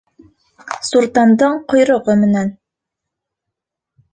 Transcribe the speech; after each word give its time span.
Суртандың 0.87 1.59
ҡойроғо 1.73 2.15
менән. 2.23 2.51